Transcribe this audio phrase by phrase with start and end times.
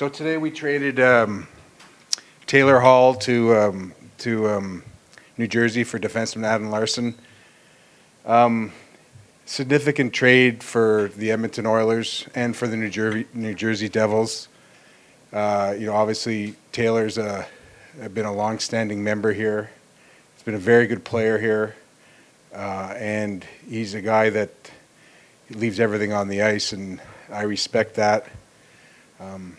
[0.00, 1.46] So today we traded um,
[2.46, 4.82] Taylor Hall to um, to um,
[5.36, 7.14] New Jersey for defenseman Adam Larsson.
[8.24, 8.72] Um,
[9.44, 14.48] significant trade for the Edmonton Oilers and for the New Jersey New Jersey Devils.
[15.34, 17.46] Uh, you know, obviously Taylor's a,
[18.14, 19.70] been a long-standing member here.
[20.34, 21.76] He's been a very good player here,
[22.54, 24.70] uh, and he's a guy that
[25.50, 28.24] leaves everything on the ice, and I respect that.
[29.20, 29.58] Um,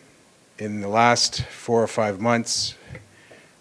[0.61, 2.75] in the last four or five months,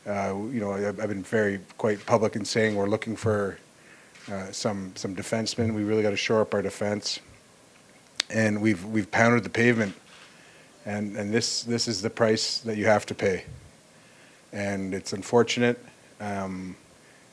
[0.06, 3.58] uh, you know, I've, been very quite public in saying we're looking for
[4.30, 5.72] uh, some some defensemen.
[5.74, 7.18] We really got to shore up our defense,
[8.28, 9.94] and we've we've pounded the pavement,
[10.84, 13.46] and and this this is the price that you have to pay,
[14.52, 15.82] and it's unfortunate
[16.20, 16.77] um,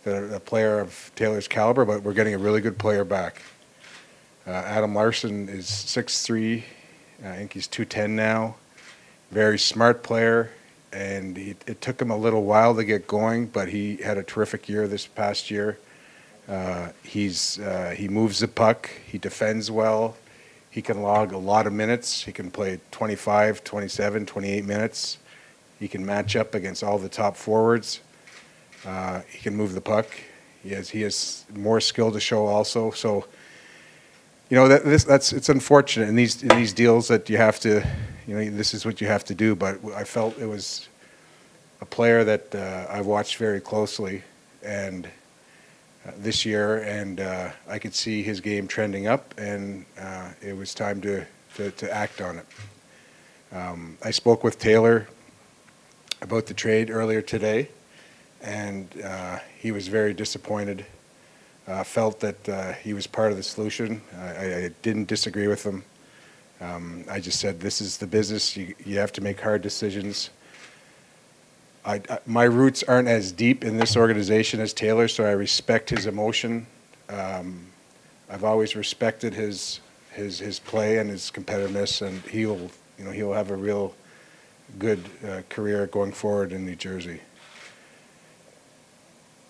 [0.05, 3.41] that a, player of Taylor's caliber, but we're getting a really good player back.
[4.45, 6.63] Uh, Adam Larsson is 6'3",
[7.22, 8.55] I think he's 210 now.
[9.31, 10.52] Very smart player,
[10.91, 14.23] and he, it took him a little while to get going, but he had a
[14.23, 15.78] terrific year this past year.
[16.47, 20.16] Uh, he's uh, he moves the puck, he defends well,
[20.78, 22.23] he can log a lot of minutes.
[22.23, 25.17] He can play 25, 27, 28 minutes.
[25.80, 28.00] He can match up against all the top forwards.
[28.86, 30.05] Uh, he can move the puck.
[30.61, 32.92] He has he has more skill to show also.
[32.92, 33.25] So
[34.52, 37.59] you know that this that's it's unfortunate in these in these deals that you have
[37.61, 37.83] to
[38.28, 40.88] you know this is what you have to do but i felt it was
[41.81, 44.22] a player that uh, i watched very closely
[44.64, 45.08] and
[46.06, 50.55] uh, this year and uh, i could see his game trending up and uh, it
[50.55, 52.45] was time to, to, to act on it
[53.53, 55.08] um, i spoke with taylor
[56.22, 57.70] about the trade earlier today
[58.42, 60.86] and uh, he was very disappointed
[61.67, 64.02] uh, felt that he was part of the solution.
[64.17, 65.83] I, I didn't disagree with him.
[66.59, 68.58] Um, I just said, this is the business.
[68.58, 70.30] You, you have to make hard decisions.
[71.86, 75.89] I, I, my roots aren't as deep in this organization as Taylor, so I respect
[75.89, 76.67] his emotion.
[77.09, 77.67] Um,
[78.30, 79.80] I've always respected his
[80.11, 83.95] his his play and his competitiveness, and he'll you know he'll have a real
[84.80, 87.21] good uh, career going forward in New Jersey.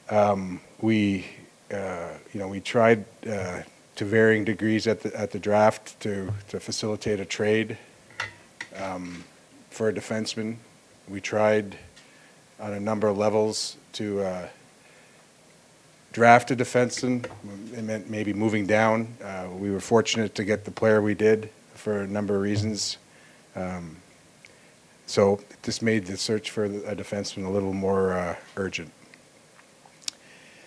[0.09, 1.25] Um, we
[1.73, 3.61] uh, you know, we tried uh,
[3.97, 7.77] to varying degrees at the at the draft to to facilitate a trade
[8.75, 9.23] um,
[9.69, 10.55] for a defenseman.
[11.09, 11.77] We tried
[12.59, 14.47] on a number of levels to uh,
[16.11, 17.25] draft a defenseman.
[17.75, 19.15] It meant maybe moving down.
[19.23, 22.97] Uh, we were fortunate to get the player we did for a number of reasons.
[23.55, 23.97] Um,
[25.07, 28.91] so this made the search for a defenseman a little more uh, urgent.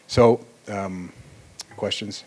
[0.06, 1.12] So um,
[1.76, 2.24] questions?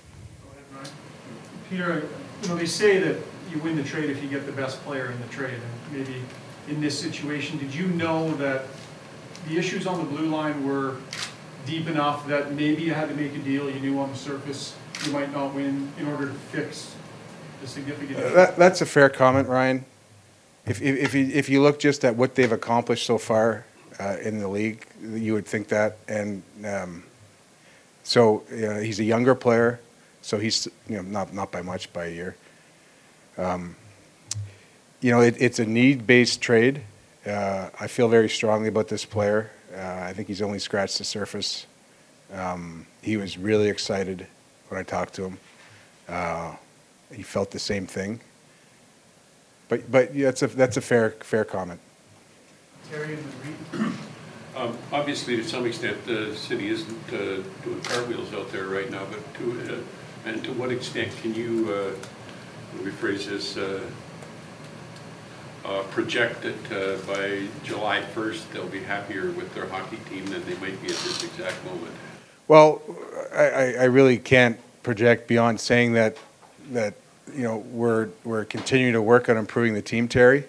[1.70, 2.08] Peter,
[2.42, 3.18] you know, they say that
[3.52, 5.54] you win the trade if you get the best player in the trade.
[5.54, 6.22] And maybe
[6.68, 8.66] in this situation, did you know that
[9.48, 10.98] the issues on the blue line were
[11.66, 14.76] deep enough that maybe you had to make a deal you knew on the surface
[15.06, 16.96] you might not win in order to fix
[17.62, 19.86] the significant uh, That, that's a fair comment, Ryan.
[20.66, 23.66] If, if, if you, if you look just at what they've accomplished so far
[24.00, 25.98] uh, in the league, you would think that.
[26.08, 27.04] And um,
[28.04, 29.80] so he's a younger player,
[30.24, 32.36] so he's you know not not by much by a year.
[33.38, 33.76] Um,
[35.02, 36.82] you know, it, it's a need-based trade.
[37.28, 39.52] Uh, I feel very strongly about this player.
[39.76, 41.66] Uh, I think he's only scratched the surface.
[42.32, 44.26] Um, he was really excited
[44.70, 45.38] when I talked to him.
[46.08, 46.56] Uh,
[47.14, 48.22] he felt the same thing.
[49.68, 51.80] But but yeah, that's a that's a fair fair comment.
[52.90, 53.18] Terry
[54.56, 59.06] um, obviously, to some extent, the city isn't uh, doing cartwheels out there right now,
[59.06, 59.78] but to, uh,
[60.26, 63.82] and to what extent can you, uh, rephrase this, uh,
[65.66, 70.56] uh, project that by July 1st, they'll be happier with their hockey team than they
[70.56, 71.94] might be at this exact moment?
[72.48, 72.82] Well,
[73.34, 76.18] I, I really can't project beyond saying that
[76.72, 76.94] that
[77.34, 80.44] you know we're we're continuing to work on improving the team, Terry.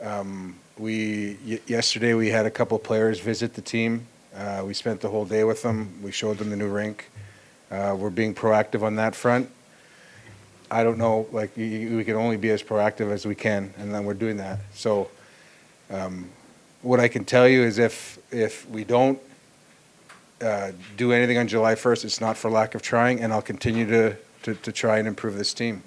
[0.00, 4.06] Um, we yesterday we had a couple players visit the team.
[4.34, 6.00] Uh, we spent the whole day with them.
[6.02, 7.10] We showed them the new rink.
[7.70, 9.50] Uh, we're being proactive on that front.
[10.70, 14.04] I don't know, like we can only be as proactive as we can, and then
[14.04, 14.58] we're doing that.
[14.74, 15.08] So,
[15.90, 16.28] um,
[16.82, 19.20] what I can tell you is if if we don't
[20.40, 23.86] uh, do anything on July 1st, it's not for lack of trying, and I'll continue
[23.86, 25.82] to to, to try and improve this team.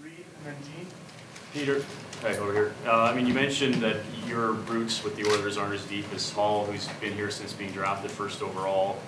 [0.00, 0.12] Reed
[0.44, 0.86] and then team?
[1.52, 1.84] Peter,
[2.24, 2.72] Hi, over here.
[2.86, 6.22] Uh, I mean, you mentioned that your roots with the Oilers aren't as deep as
[6.22, 8.98] Small, who's been here since being drafted first overall,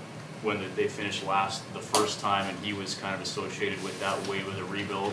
[0.43, 4.17] when they finished last the first time, and he was kind of associated with that
[4.29, 5.13] wave of the rebuild.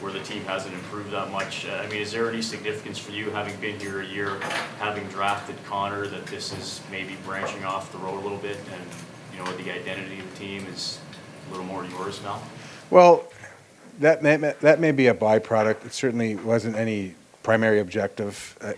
[0.00, 1.66] where the team hasn't improved that much.
[1.66, 4.38] Uh, I mean, is there any significance for you, having been here a year,
[4.78, 8.82] having drafted Connor, that this is maybe branching off the road a little bit and,
[9.32, 11.00] you know, the identity of the team is
[11.48, 12.40] a little more yours now?
[12.90, 13.24] Well,
[13.98, 15.84] that may, that may be a byproduct.
[15.84, 18.56] It certainly wasn't any primary objective.
[18.60, 18.74] Uh,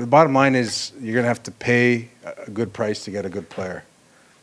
[0.00, 3.10] The bottom line is you're going to have to pay a a good price to
[3.12, 3.82] get a good player.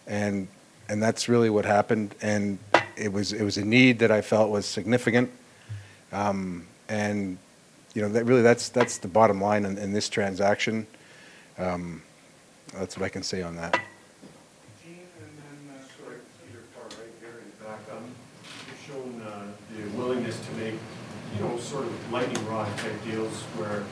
[0.07, 0.48] And,
[0.89, 2.15] and that's really what happened.
[2.21, 2.59] And
[2.95, 5.31] it was, it was a need that I felt was significant.
[6.12, 7.38] Um, And,
[7.94, 10.86] you know, that really, that's, that's the bottom line in, in this transaction.
[11.57, 12.01] Um,
[12.74, 13.80] That's what I can say on that.
[14.83, 16.12] Gene, and then, uh,
[16.45, 17.80] Peter Carr right here back.
[17.95, 18.04] Um,
[18.88, 20.75] shown uh, the willingness to make,
[21.36, 23.83] you know, sort of lightning rod type deals where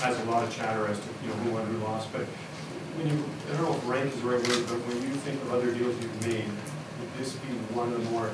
[0.00, 2.12] has a lot of chatter as to, you know, who won, who lost.
[2.12, 2.26] But
[2.98, 5.40] when you, I don't know if rank is the right word, but when you think
[5.42, 8.30] of other deals you've made, would this be one of the more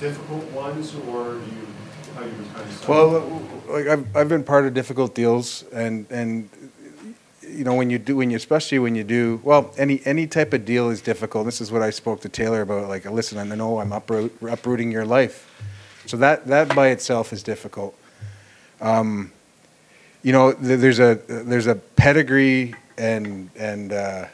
[0.00, 1.66] difficult ones, or do you,
[2.14, 2.88] how you kind of?
[2.88, 6.48] Well, like I've, I've been part of difficult deals and, and,
[7.40, 10.52] you know, when you do, when you, especially when you do, well, any, any type
[10.52, 11.44] of deal is difficult.
[11.44, 14.90] This is what I spoke to Taylor about, like, listen, I know I'm uproot, uprooting
[14.92, 15.48] your life.
[16.06, 17.94] So that, that by itself is difficult.
[18.80, 19.32] Um,
[20.22, 24.26] you know, th- there's a, there's a pedigree and, and, uh,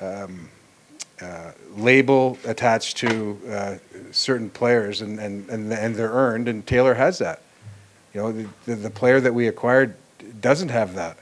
[0.00, 0.48] um,
[1.22, 3.76] uh, label attached to uh,
[4.10, 7.42] certain players, and, and, and and they're earned, and Taylor has that.
[8.14, 9.94] You know, the, the, player that we acquired
[10.40, 11.18] doesn't have that,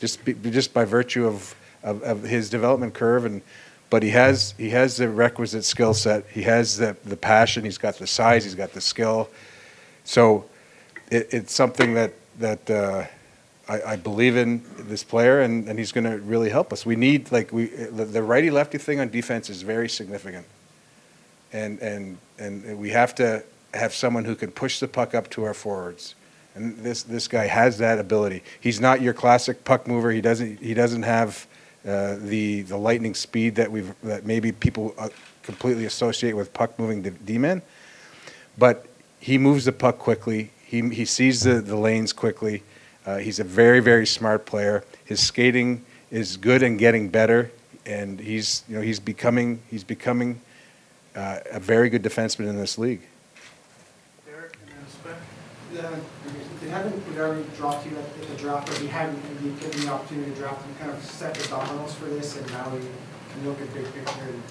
[0.00, 3.40] just be, just by virtue of, of, of his development curve, and
[3.88, 6.26] but he has he has the requisite skill set.
[6.28, 7.64] He has the the passion.
[7.64, 8.42] He's got the size.
[8.44, 9.30] He's got the skill.
[10.02, 10.44] So,
[11.10, 13.08] it, it's something that that.
[13.70, 16.84] I, I believe in this player, and, and he's going to really help us.
[16.84, 20.46] We need like we the, the righty lefty thing on defense is very significant,
[21.52, 23.44] and and and we have to
[23.74, 26.16] have someone who can push the puck up to our forwards,
[26.56, 28.42] and this this guy has that ability.
[28.60, 30.10] He's not your classic puck mover.
[30.10, 31.46] He doesn't he doesn't have
[31.86, 35.10] uh, the the lightning speed that we've that maybe people uh,
[35.44, 37.62] completely associate with puck moving D men,
[38.58, 38.86] but
[39.20, 40.50] he moves the puck quickly.
[40.64, 42.64] He he sees the the lanes quickly.
[43.10, 44.84] Uh, he's a very, very smart player.
[45.04, 47.50] His skating is good and getting better,
[47.84, 50.40] and he's, you know, he's becoming, he's becoming
[51.16, 53.00] uh, a very good defenseman in this league.
[54.26, 55.16] Derek and then Spec?
[55.74, 55.90] Yeah,
[56.62, 60.30] they haven't regarding dropped you at the draft, or we hadn't maybe given the opportunity
[60.30, 63.60] to draft them, kind of set the dominoes for this, and now we can look
[63.60, 64.42] at big picture and,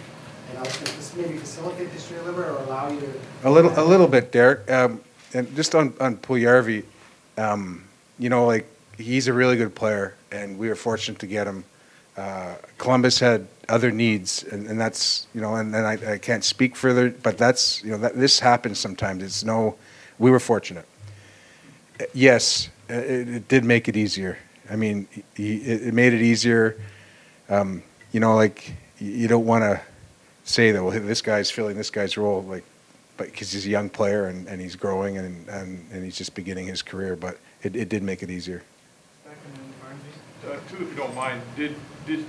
[0.50, 3.48] and I think this maybe facilitate this year a little bit, or allow you to.
[3.48, 4.70] A little, a little bit, Derek.
[4.70, 5.00] Um,
[5.34, 6.84] and just on on Puljujarvi,
[7.38, 7.84] um,
[8.20, 8.68] you know, like
[8.98, 11.64] he's a really good player, and we were fortunate to get him.
[12.18, 16.44] Uh, Columbus had other needs, and, and that's you know, and, and I, I can't
[16.44, 19.24] speak further, but that's you know, that this happens sometimes.
[19.24, 19.76] It's no,
[20.20, 20.86] we were fortunate.
[22.00, 24.38] Uh, Yes, uh, it, it did make it easier.
[24.70, 26.80] I mean, he, it, made it easier.
[27.50, 29.82] Um, you know, like you don't want to
[30.44, 32.64] say that well, this guy's filling this guy's role, like,
[33.18, 36.36] but because he's a young player and, and he's growing and, and and he's just
[36.36, 38.64] beginning his career, but it, it did make it easier.
[39.24, 40.58] Spec and then Barnsey?
[40.58, 41.76] Uh, Two, if you don't mind, did,
[42.06, 42.26] did,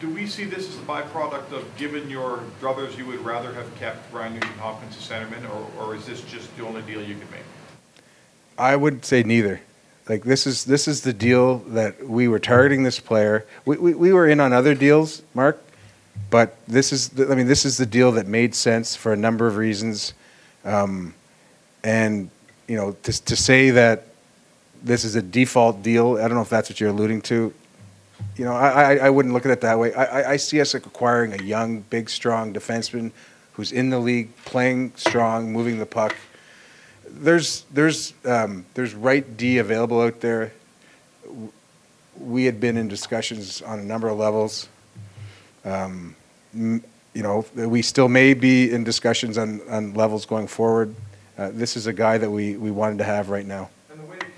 [0.00, 3.74] do we see this as a byproduct of, given your druthers, you would rather have
[3.76, 7.14] kept Ryan Nugent Hopkins as centerman, or, or is this just the only deal you
[7.14, 7.42] could make?
[8.56, 9.60] I would say neither.
[10.08, 13.44] Like this is this is the deal that we were targeting this player.
[13.66, 15.62] We, we, we were in on other deals, Mark,
[16.30, 19.16] but this is the, I mean this is the deal that made sense for a
[19.16, 20.14] number of reasons,
[20.64, 21.14] um,
[21.84, 22.30] and
[22.66, 24.06] you know to to say that
[24.82, 26.16] this is a default deal.
[26.16, 27.52] I don't know if that's what you're alluding to.
[28.36, 29.92] You know, I, I, I wouldn't look at it that way.
[29.94, 33.12] I, I- see us acquiring a young, big, strong defenseman
[33.52, 36.14] who's in the league, playing strong, moving the puck.
[37.08, 40.52] There's there's um, there's right D available out there.
[42.18, 44.68] We had been in discussions on a number of levels.
[45.64, 46.14] Um,
[46.54, 46.82] you
[47.14, 50.94] know, we still may be in discussions on, on levels going forward.
[51.36, 53.70] Uh, this is a guy that we, we wanted to have right now.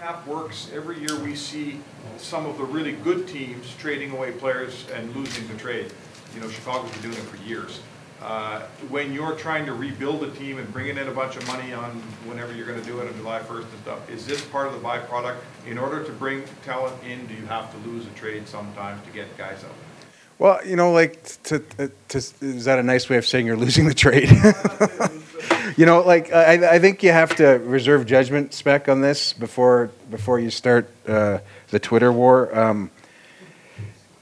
[0.00, 1.78] Cap works, every year we see
[2.16, 5.92] some of the really good teams trading away players and losing the trade.
[6.35, 7.80] You know, Chicago's been doing it for years.
[8.23, 11.75] Uh, When you're trying to rebuild a team and bringing in a bunch of money
[11.75, 11.90] on
[12.25, 14.80] whenever you're gonna do it on July first and stuff, is this part of the
[14.80, 15.37] byproduct?
[15.66, 19.12] In order to bring talent in, do you have to lose a trade sometimes to
[19.12, 19.75] get guys out?
[20.38, 23.87] Well, you know, like to, to, is that a nice way of saying you're losing
[23.87, 24.30] the trade?
[25.77, 29.91] you know, like I, I think you have to reserve judgment spec on this before
[30.11, 32.57] before you start uh, the Twitter war.
[32.57, 32.91] Um,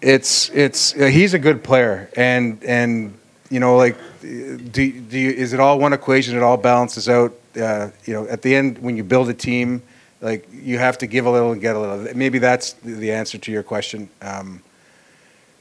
[0.00, 3.18] it's it's uh, he's a good player, and and
[3.50, 6.36] you know, like, do, do you, is it all one equation?
[6.36, 7.32] It all balances out.
[7.56, 9.82] Uh, you know, at the end, when you build a team,
[10.20, 12.14] like you have to give a little and get a little.
[12.14, 14.08] Maybe that's the, answer to your question.
[14.20, 14.62] Um,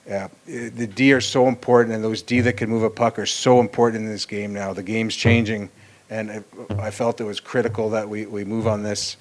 [0.07, 3.19] yeah, eh, the D are so important, and those D that can move a puck
[3.19, 4.71] are so important in this game now.
[4.73, 5.69] The game's changing,
[6.09, 6.43] and I,
[6.79, 9.17] I felt it was critical that we, we move on this.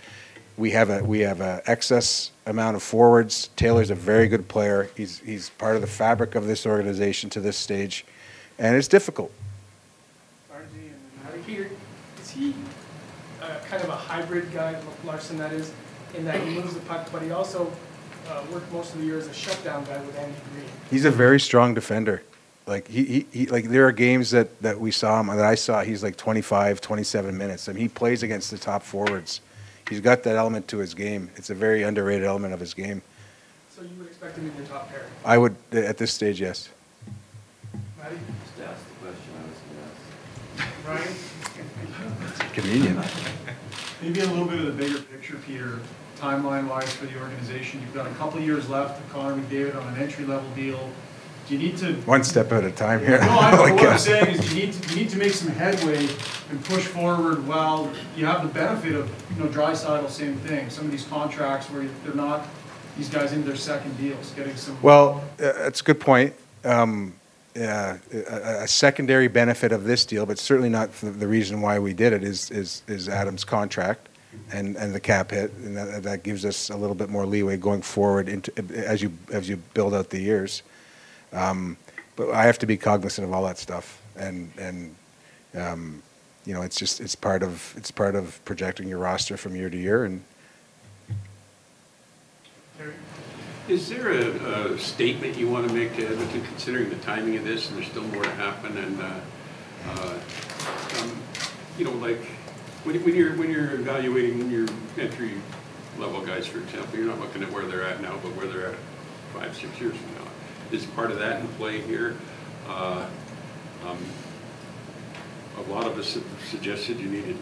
[0.56, 3.50] We have a we have a excess amount of forwards.
[3.56, 4.88] Taylor's a very good player.
[4.96, 8.06] He's he's part of the fabric of this organization to this stage,
[8.58, 9.32] and it's difficult.
[10.52, 11.68] RG
[12.20, 12.54] is he
[13.42, 15.72] uh, kind of a hybrid guy, Larsson that is,
[16.14, 17.70] in that he moves the puck, but he also
[18.28, 20.66] uh, worked most of the year as a shutdown guy with Andy Greene?
[20.90, 22.22] He's a very strong defender.
[22.66, 25.54] Like he, he, he like there are games that, that we saw him that I
[25.54, 27.68] saw he's like 25, 27 minutes.
[27.68, 29.40] I mean he plays against the top forwards.
[29.88, 31.30] He's got that element to his game.
[31.36, 33.02] It's a very underrated element of his game.
[33.70, 35.04] So you would expect him in your top pair?
[35.24, 36.70] I would at this stage, yes.
[37.98, 38.16] Matty?
[38.56, 39.60] Just ask the question I was
[40.56, 40.86] gonna ask.
[40.88, 42.52] Ryan?
[42.52, 43.06] Convenient.
[44.02, 45.78] Maybe a little bit of the bigger picture, Peter,
[46.16, 47.80] timeline-wise for the organization.
[47.80, 50.90] You've got a couple years left with Connor McDavid on an entry-level deal.
[51.46, 53.20] Do you need to One step at a time here.
[53.20, 55.32] No, I know, Like, what I'm saying is you need to, you need to make
[55.32, 56.08] some headway
[56.50, 60.70] and push forward while you have the benefit of, you know, Draisaitl, same thing.
[60.70, 62.46] Some of these contracts where they're not,
[62.96, 64.80] these guys into their second deals, getting some.
[64.82, 66.34] Well, uh, that's a good point.
[66.64, 67.14] Um,
[67.54, 71.78] yeah, a, a secondary benefit of this deal, but certainly not the, the reason why
[71.78, 74.08] we did it, is is, is Adam's contract
[74.52, 77.56] and, and the cap hit, and that, that gives us a little bit more leeway
[77.56, 80.62] going forward into as you as you build out the years.
[81.32, 81.76] Um,
[82.16, 84.94] but I have to be cognizant of all that stuff, and and
[85.54, 86.02] um,
[86.44, 89.68] you know, it's just it's part of it's part of projecting your roster from year
[89.68, 90.22] to year, and?
[93.68, 97.42] Is there a, a statement you want to make to Edmonton, considering the timing of
[97.42, 99.20] this, and there's still more to happen, and, uh,
[99.88, 100.18] uh,
[101.00, 101.20] um,
[101.76, 102.20] you know, like,
[102.86, 104.66] when, when you're, when you're evaluating your
[104.98, 105.32] entry
[105.98, 108.68] level guys, for example, you're not looking at where they're at now, but where they're
[108.72, 108.78] at
[109.34, 110.30] five, six years from now.
[110.70, 112.16] Is part of that in play here?
[112.68, 113.06] Uh,
[113.86, 113.98] um,
[115.58, 117.36] A lot of us have suggested you needed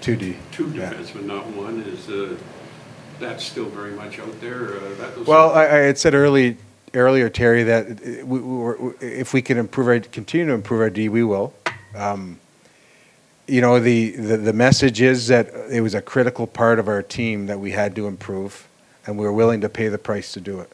[0.00, 0.36] two D.
[0.52, 0.92] two Yeah.
[0.92, 1.82] defensemen, not one.
[1.82, 2.36] Is, uh,
[3.18, 4.74] that still very much out there?
[4.76, 6.58] Uh, Well, I, I had said early,
[6.92, 10.80] earlier, Terry, that uh, we, we were, if we can improve our, continue to improve
[10.82, 11.54] our D, we will.
[11.94, 12.38] Um,
[13.46, 17.02] you know, the, the, the message is that it was a critical part of our
[17.02, 18.66] team that we had to improve,
[19.06, 20.70] and we were willing to pay the price to do it.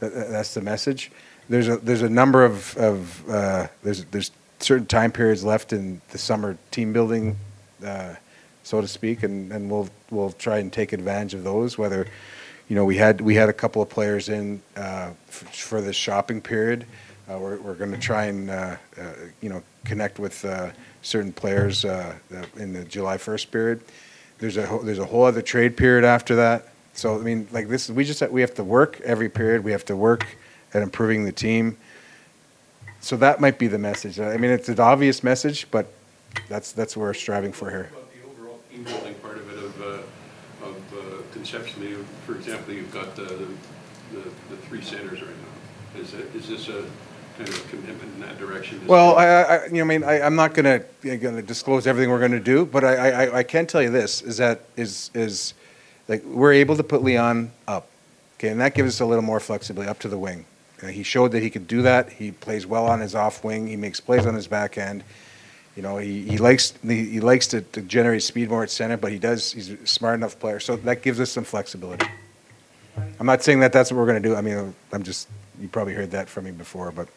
[0.00, 1.10] That, that- that's the message.
[1.48, 6.00] There's a, there's a number of, of, uh, there's, there's certain time periods left in
[6.10, 7.36] the summer team building,
[7.84, 8.14] uh,
[8.64, 12.08] so to speak, and, and we'll, we'll try and take advantage of those, whether,
[12.68, 16.40] you know, we had, we had a couple of players in, uh, for this shopping
[16.40, 16.84] period.
[17.30, 19.02] Uh, we're, we're gonna try and, uh, uh,
[19.40, 20.44] you know, connect with,
[21.06, 22.14] certain players, uh,
[22.56, 23.80] in the July first period.
[24.38, 26.68] There's a, whole- there's a whole other trade period after that.
[26.94, 29.84] So, I mean, like this, we just, we have to work every period, we have
[29.86, 30.26] to work
[30.74, 31.76] at improving the team.
[33.00, 34.18] So that might be the message.
[34.18, 35.86] I mean, it's an obvious message, but
[36.48, 37.90] that's, that's what we're striving for here.
[37.92, 41.94] The overall team building part of it, of, uh, uh, conceptually,
[42.26, 43.46] for example, you've got the,
[44.12, 46.00] the, the three centers right now.
[46.00, 46.84] Is this a
[47.36, 48.86] kind of commitment in that direction?
[48.86, 52.20] Well, I, I, you know, I mean, I, I'm not gonna, gonna disclose everything we're
[52.20, 55.54] gonna do, but I, I, I can tell you this, is that, is, is,
[56.08, 57.88] like, we're able to put Leon up,
[58.38, 60.44] okay, and that gives us a little more flexibility, up to the wing.
[60.88, 63.76] He showed that he could do that, he plays well on his off wing, he
[63.76, 65.02] makes plays on his back end.
[65.74, 68.96] You know, he, he likes, he he likes to, to generate speed more at center,
[68.96, 72.06] but he does, he's a smart enough player, so that gives us some flexibility.
[73.18, 75.28] I'm not saying that that's what we're gonna do, I mean, I'm just,
[75.60, 77.08] you probably heard that from me before, but.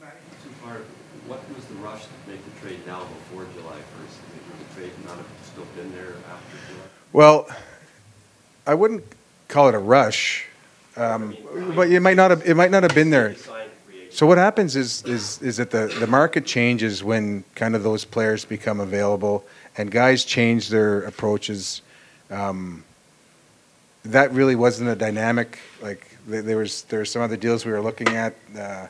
[0.00, 0.16] Matty?
[0.44, 0.84] Two-part,
[1.26, 4.18] what was the rush to make the trade now before July first?
[4.20, 6.88] I mean, would the trade not have still been there after July?
[7.14, 7.46] Well,
[8.66, 9.04] I wouldn't
[9.46, 10.46] call it a rush,
[10.96, 11.36] um,
[11.76, 13.36] but it might not have, it might not have been there.
[14.10, 18.04] So what happens is, is, is that the, the market changes when kind of those
[18.04, 19.44] players become available
[19.76, 21.82] and guys change their approaches.
[22.32, 22.82] Um,
[24.06, 27.70] That really wasn't a dynamic, like, there, there was, there were some other deals we
[27.70, 28.88] were looking at, uh,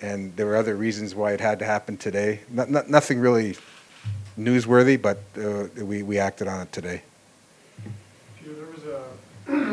[0.00, 2.40] and there were other reasons why it had to happen today.
[2.50, 3.56] Not, not, nothing really
[4.36, 7.02] newsworthy, but, uh, we, we acted on it today.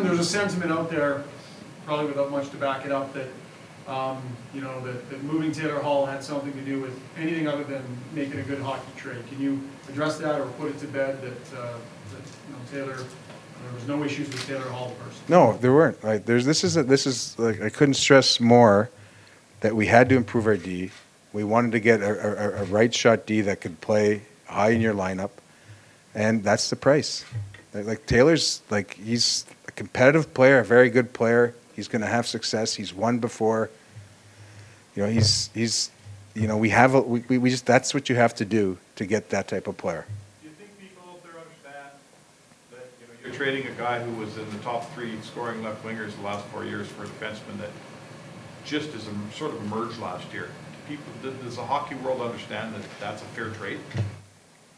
[0.02, 1.24] Peter, there a, sentiment out there,
[1.86, 3.28] probably without much to back it up, that,
[3.92, 4.22] um,
[4.54, 7.84] you know, that, that moving Taylor Hall had something to do with anything other than
[8.14, 9.26] making a good hockey trade.
[9.30, 11.74] Can you address that or put it to bed that, uh,
[12.12, 15.26] that, you know, Taylor, there was no issues with Taylor Hall personally?
[15.28, 16.02] No, there weren't.
[16.04, 18.90] Like, there's, this is, a- this is, like, I couldn't stress more
[19.62, 20.92] that we had to improve our D.
[21.34, 24.82] We wanted to get a, a, a right shot D that could play high in
[24.82, 25.30] your lineup,
[26.16, 27.26] and that's the price.
[27.74, 29.46] Like- Like Taylor's, like he's
[29.80, 31.56] competitive player, a very good player.
[31.74, 32.76] He's going to have success.
[32.76, 33.70] He's won before.
[34.94, 35.90] You know, he's he's,
[36.36, 38.78] you know, we have a, we, we we just that's what you have to do
[38.98, 40.06] to get that type of player.
[40.42, 41.96] Do you think people out there understand
[42.72, 45.82] that, you know, you're trading a guy who was in the top three scoring left
[45.86, 47.72] wingers the last four years for a defenseman that
[48.66, 49.00] just a
[49.34, 50.50] sort of emerged last year?
[50.90, 53.80] People, does the hockey world understand that that's a fair trade?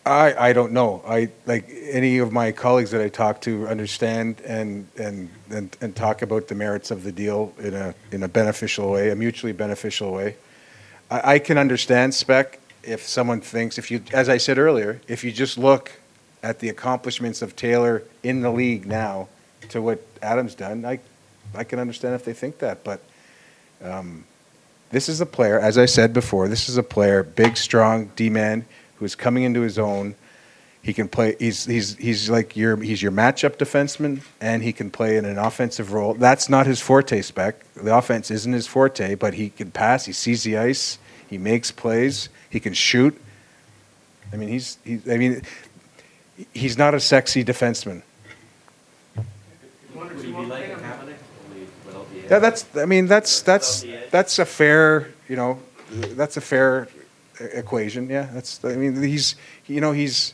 [0.05, 1.03] I, I don't know.
[1.05, 5.96] I like any of my colleagues that I talk to understand and, and, and, and
[5.96, 9.53] talk about the merits of the deal in a, in a beneficial way, a mutually
[9.53, 10.38] beneficial way.
[11.12, 15.24] I, I can understand spec if someone thinks, if you, as I said earlier, if
[15.24, 15.91] you just look
[16.41, 19.27] at the accomplishments of Taylor in the league now
[19.70, 21.00] to what Adam's done, I,
[21.53, 23.01] I can understand if they think that, but,
[23.84, 24.25] um,
[24.89, 28.65] this is a player, as I said before, this is a player, big, strong D-man,
[29.01, 30.15] who's coming into his own.
[30.84, 31.36] He can play.
[31.38, 35.38] He's he's he's like your he's your matchup defenseman, and he can play in an
[35.38, 36.13] offensive role.
[36.13, 37.63] That's not his forte spec.
[37.75, 40.05] The offense isn't his forte, but he can pass.
[40.05, 40.98] He sees the ice.
[41.27, 42.29] He makes plays.
[42.50, 43.20] He can shoot.
[44.34, 45.00] I mean, he's he.
[45.10, 45.41] I mean,
[46.53, 48.01] he's not a sexy defenseman.
[52.29, 52.65] Yeah, that's.
[52.75, 55.10] I mean, that's that's that's a fair.
[55.27, 55.60] You know,
[55.91, 56.88] that's a fair
[57.53, 58.10] equation.
[58.10, 58.63] Yeah, that's.
[58.63, 59.36] I mean, he's.
[59.67, 60.33] You know, he's.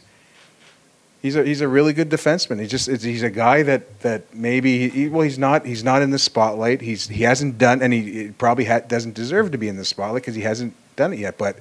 [1.21, 2.61] He's a he's a really good defenseman.
[2.61, 6.11] He just he's a guy that that maybe he, well he's not he's not in
[6.11, 6.79] the spotlight.
[6.79, 10.21] He's he hasn't done and he probably ha- doesn't deserve to be in the spotlight
[10.21, 11.39] because he hasn't done it yet.
[11.39, 11.59] But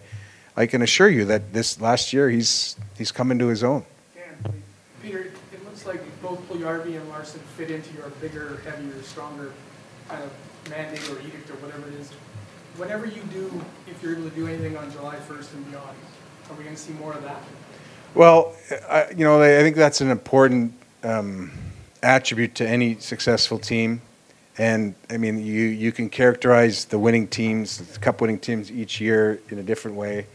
[0.56, 3.86] I can assure you that this last year he's he's come into his own.
[4.14, 4.62] Dan,
[5.02, 9.52] Peter, it looks like both Puljujarvi and Larsson fit into your bigger, heavier, stronger
[10.08, 10.30] kind of
[10.70, 12.10] mandate or edict or whatever it is.
[12.76, 13.50] Whatever you do,
[13.86, 15.96] if you're able to do anything on July 1st and beyond,
[16.50, 17.42] are we going to see more of that?
[18.14, 18.54] Well,
[18.88, 21.52] I, you know, I think that's an important um,
[22.02, 24.02] attribute to any successful team.
[24.58, 29.00] And I mean, you, you can characterize the winning teams, the cup winning teams each
[29.00, 30.26] year in a different way.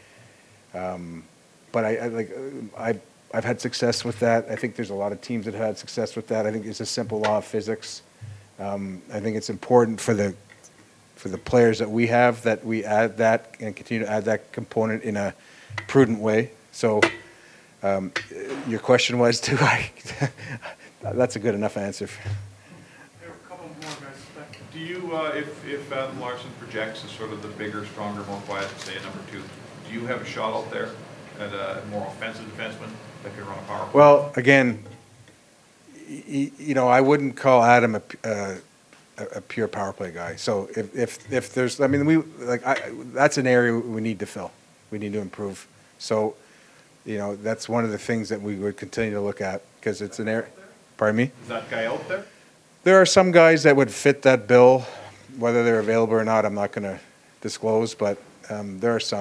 [0.74, 1.24] Um,
[1.72, 2.38] but I, I like,
[2.78, 3.00] I,
[3.34, 4.50] I've had success with that.
[4.50, 6.48] I think there's a lot of teams that have had success with that.
[6.48, 8.02] I think it's a simple law of physics.
[8.60, 10.36] Um, I think it's important for the,
[11.22, 14.52] for the players that we have that we add that and continue to add that
[14.52, 15.36] component in a
[15.88, 16.50] prudent way.
[16.72, 17.00] So,
[17.84, 18.12] um,
[18.68, 19.92] Your question was, do I,
[21.04, 22.10] that's a good enough answer.
[23.20, 27.12] There are a couple more guys, Do you, uh, if, if Adam Larsson projects as
[27.12, 29.44] sort of the bigger, stronger, more quiet, say, a number two,
[29.88, 30.90] do you have a shot out there
[31.40, 32.90] at a more offensive defenseman
[33.22, 34.00] that can run a power play?
[34.00, 34.84] Well, again,
[36.08, 38.56] you know, I wouldn't call Adam a, uh,
[39.18, 40.36] a, a pure power play guy.
[40.36, 44.20] So if, if, if there's, I mean, we, like, I, that's an area we need
[44.20, 44.52] to fill.
[44.90, 45.68] We need to improve.
[46.00, 46.36] So,
[47.06, 50.02] you know, that's one of the things that we would continue to look at, because
[50.02, 50.48] it's an area,
[50.98, 51.32] pardon me?
[51.44, 52.26] Is that guy out there?
[52.84, 54.86] There are some guys that would fit that bill,
[55.38, 57.00] whether they're available or not, I'm not gonna
[57.42, 58.18] disclose, but,
[58.50, 59.20] um, there are some.